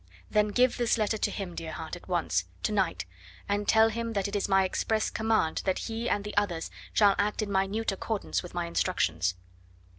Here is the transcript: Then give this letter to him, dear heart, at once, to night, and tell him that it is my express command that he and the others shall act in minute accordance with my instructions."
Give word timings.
Then 0.31 0.47
give 0.47 0.77
this 0.77 0.97
letter 0.97 1.19
to 1.19 1.29
him, 1.29 1.53
dear 1.53 1.73
heart, 1.73 1.95
at 1.95 2.07
once, 2.07 2.45
to 2.63 2.71
night, 2.71 3.05
and 3.47 3.67
tell 3.67 3.89
him 3.89 4.13
that 4.13 4.27
it 4.27 4.35
is 4.35 4.49
my 4.49 4.63
express 4.63 5.11
command 5.11 5.61
that 5.65 5.77
he 5.77 6.09
and 6.09 6.23
the 6.23 6.35
others 6.35 6.71
shall 6.91 7.13
act 7.19 7.43
in 7.43 7.51
minute 7.51 7.91
accordance 7.91 8.41
with 8.41 8.55
my 8.55 8.65
instructions." 8.65 9.35